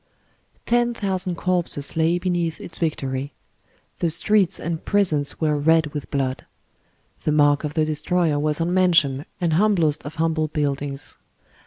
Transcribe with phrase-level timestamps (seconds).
[0.65, 3.33] Ten thousand corpses lay beneath its Victory;
[3.99, 6.47] the streets and prisons were red with blood;
[7.21, 11.19] the mark of the destroyer was on mansion and humblest of humble buildings.